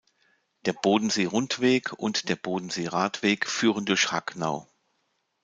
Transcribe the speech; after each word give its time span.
Der 0.65 0.73
Bodensee-Rundweg 0.73 1.93
und 1.93 2.27
der 2.27 2.35
Bodensee-Radweg 2.35 3.47
führen 3.47 3.85
durch 3.85 4.11
Hagnau. 4.11 4.67